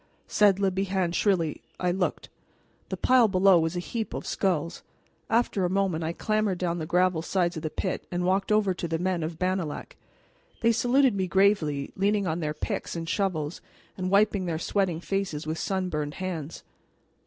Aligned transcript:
said 0.25 0.59
Le 0.59 0.71
Bihan 0.71 1.11
shrilly. 1.13 1.61
I 1.79 1.91
looked. 1.91 2.27
The 2.89 2.97
pile 2.97 3.27
below 3.27 3.59
was 3.59 3.75
a 3.75 3.79
heap 3.79 4.15
of 4.15 4.25
skulls. 4.25 4.81
After 5.29 5.63
a 5.63 5.69
moment 5.69 6.03
I 6.03 6.11
clambered 6.11 6.57
down 6.57 6.79
the 6.79 6.87
gravel 6.87 7.21
sides 7.21 7.55
of 7.55 7.61
the 7.61 7.69
pit 7.69 8.07
and 8.11 8.23
walked 8.25 8.51
over 8.51 8.73
to 8.73 8.87
the 8.87 8.97
men 8.97 9.21
of 9.21 9.37
Bannalec. 9.37 9.95
They 10.61 10.71
saluted 10.71 11.13
me 11.13 11.27
gravely, 11.27 11.91
leaning 11.95 12.25
on 12.25 12.39
their 12.39 12.55
picks 12.55 12.95
and 12.95 13.07
shovels, 13.07 13.61
and 13.95 14.09
wiping 14.09 14.47
their 14.47 14.57
sweating 14.57 15.01
faces 15.01 15.45
with 15.45 15.59
sunburned 15.59 16.15
hands. 16.15 16.63